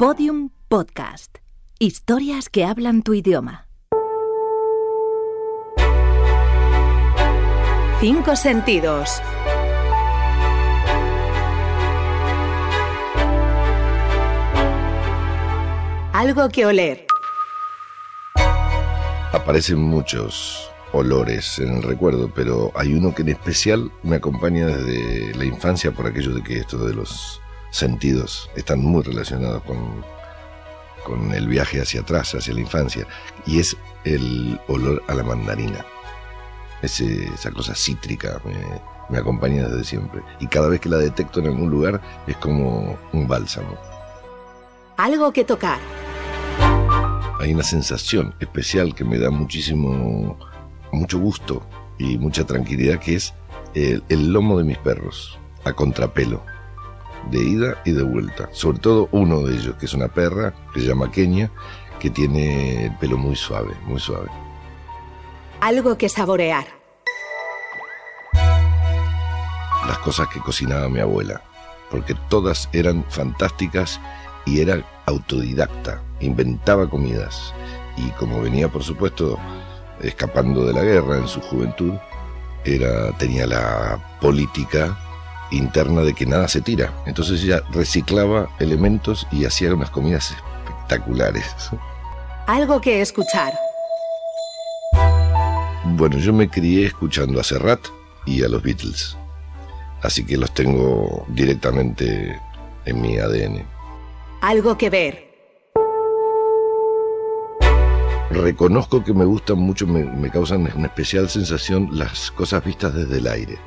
[0.00, 1.40] Podium Podcast.
[1.78, 3.68] Historias que hablan tu idioma.
[8.00, 9.20] Cinco sentidos.
[16.14, 17.04] Algo que oler.
[19.34, 25.34] Aparecen muchos olores en el recuerdo, pero hay uno que en especial me acompaña desde
[25.34, 30.04] la infancia por aquello de que esto de los sentidos están muy relacionados con,
[31.04, 33.06] con el viaje hacia atrás, hacia la infancia,
[33.46, 35.84] y es el olor a la mandarina.
[36.82, 38.54] Ese, esa cosa cítrica me,
[39.10, 40.22] me acompaña desde siempre.
[40.40, 43.76] Y cada vez que la detecto en algún lugar es como un bálsamo.
[44.96, 45.78] Algo que tocar.
[47.38, 50.38] Hay una sensación especial que me da muchísimo,
[50.92, 51.62] mucho gusto
[51.98, 53.34] y mucha tranquilidad que es
[53.74, 56.42] el, el lomo de mis perros, a contrapelo
[57.30, 58.48] de ida y de vuelta.
[58.52, 61.50] Sobre todo uno de ellos, que es una perra, que se llama Kenia,
[61.98, 64.28] que tiene el pelo muy suave, muy suave.
[65.60, 66.66] Algo que saborear.
[69.86, 71.42] Las cosas que cocinaba mi abuela,
[71.90, 74.00] porque todas eran fantásticas
[74.46, 77.52] y era autodidacta, inventaba comidas.
[77.96, 79.38] Y como venía, por supuesto,
[80.00, 81.92] escapando de la guerra en su juventud,
[82.64, 84.96] era, tenía la política
[85.50, 86.92] interna de que nada se tira.
[87.06, 91.46] Entonces ella reciclaba elementos y hacía unas comidas espectaculares.
[92.46, 93.52] Algo que escuchar.
[95.84, 97.80] Bueno, yo me crié escuchando a Serrat
[98.26, 99.16] y a los Beatles.
[100.02, 102.40] Así que los tengo directamente
[102.86, 103.64] en mi ADN.
[104.40, 105.30] Algo que ver.
[108.30, 113.18] Reconozco que me gustan mucho, me, me causan una especial sensación las cosas vistas desde
[113.18, 113.58] el aire.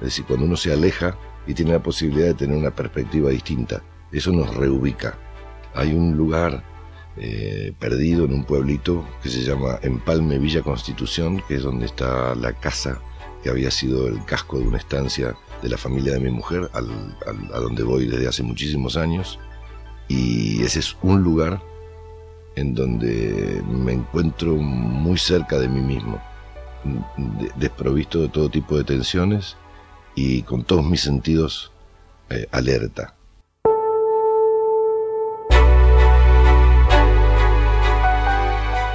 [0.00, 3.82] Es decir, cuando uno se aleja y tiene la posibilidad de tener una perspectiva distinta,
[4.12, 5.18] eso nos reubica.
[5.74, 6.64] Hay un lugar
[7.16, 12.34] eh, perdido en un pueblito que se llama Empalme Villa Constitución, que es donde está
[12.34, 13.00] la casa
[13.42, 16.88] que había sido el casco de una estancia de la familia de mi mujer, al,
[17.26, 19.38] al, a donde voy desde hace muchísimos años.
[20.08, 21.62] Y ese es un lugar
[22.56, 26.20] en donde me encuentro muy cerca de mí mismo,
[27.56, 29.56] desprovisto de todo tipo de tensiones
[30.14, 31.72] y con todos mis sentidos
[32.30, 33.14] eh, alerta.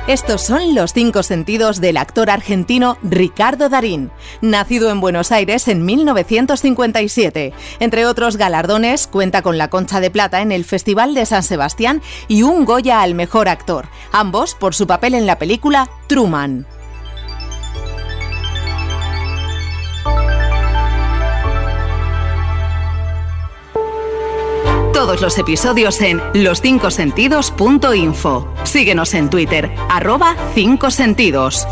[0.07, 5.83] Estos son los cinco sentidos del actor argentino Ricardo Darín, nacido en Buenos Aires en
[5.83, 7.53] 1957.
[7.79, 12.03] Entre otros galardones, cuenta con la Concha de Plata en el Festival de San Sebastián
[12.27, 16.67] y un Goya al Mejor Actor, ambos por su papel en la película Truman.
[24.95, 28.47] Todos los episodios en loscincosentidos.info.
[28.63, 31.67] Síguenos en Twitter, arroba 5 sentidos.